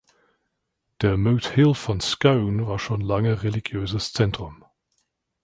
Der 1.01 1.15
Moot 1.15 1.45
Hill 1.45 1.75
von 1.75 2.01
Scone 2.01 2.65
war 2.65 2.79
schon 2.79 3.01
lange 3.01 3.43
religiöses 3.43 4.13
Zentrum. 4.13 4.65